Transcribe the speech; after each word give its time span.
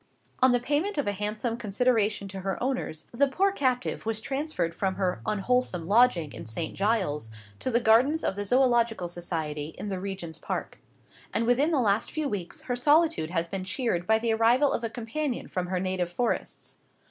On 0.41 0.51
the 0.51 0.59
payment 0.59 0.97
of 0.97 1.05
a 1.05 1.11
handsome 1.11 1.57
consideration 1.57 2.27
to 2.29 2.39
her 2.39 2.57
owners, 2.59 3.05
the 3.13 3.27
poor 3.27 3.51
captive 3.51 4.03
was 4.03 4.19
transferred 4.19 4.73
from 4.73 4.95
her 4.95 5.21
unwholesome 5.27 5.87
lodging 5.87 6.33
in 6.33 6.47
St 6.47 6.73
Giles's, 6.75 7.29
to 7.59 7.69
the 7.69 7.79
Gardens 7.79 8.23
of 8.23 8.35
the 8.35 8.43
Zoological 8.43 9.07
Society 9.07 9.75
in 9.77 9.89
the 9.89 9.99
Regent's 9.99 10.39
Park. 10.39 10.79
And 11.31 11.45
within 11.45 11.69
the 11.69 11.79
last 11.79 12.09
few 12.09 12.27
weeks 12.27 12.61
her 12.61 12.75
solitude 12.75 13.29
has 13.29 13.47
been 13.47 13.63
cheered 13.63 14.07
by 14.07 14.17
the 14.17 14.33
arrival 14.33 14.71
of 14.73 14.83
a 14.83 14.89
companion 14.89 15.47
from 15.47 15.67
her 15.67 15.79
native 15.79 16.11
forests. 16.11 16.77